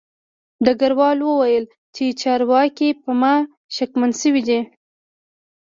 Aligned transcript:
ډګروال 0.65 1.19
وویل 1.23 1.65
چې 1.95 2.05
چارواکي 2.21 2.89
په 3.01 3.11
ما 3.21 3.33
شکمن 3.75 4.11
شوي 4.21 4.41
دي 4.47 4.59